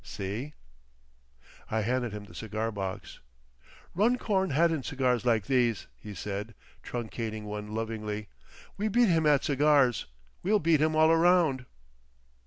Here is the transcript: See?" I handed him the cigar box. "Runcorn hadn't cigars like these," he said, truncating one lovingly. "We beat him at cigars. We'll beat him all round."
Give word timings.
See?" 0.03 0.55
I 1.69 1.81
handed 1.81 2.11
him 2.11 2.23
the 2.25 2.33
cigar 2.33 2.71
box. 2.71 3.19
"Runcorn 3.93 4.49
hadn't 4.49 4.87
cigars 4.87 5.27
like 5.27 5.45
these," 5.45 5.85
he 5.99 6.15
said, 6.15 6.55
truncating 6.81 7.43
one 7.43 7.75
lovingly. 7.75 8.27
"We 8.77 8.87
beat 8.87 9.09
him 9.09 9.27
at 9.27 9.43
cigars. 9.43 10.07
We'll 10.41 10.57
beat 10.57 10.81
him 10.81 10.95
all 10.95 11.15
round." 11.15 11.67